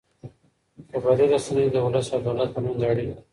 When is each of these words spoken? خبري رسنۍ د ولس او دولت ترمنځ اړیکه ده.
خبري 0.91 1.25
رسنۍ 1.33 1.65
د 1.71 1.75
ولس 1.85 2.07
او 2.13 2.19
دولت 2.27 2.49
ترمنځ 2.53 2.79
اړیکه 2.91 3.13
ده. 3.17 3.21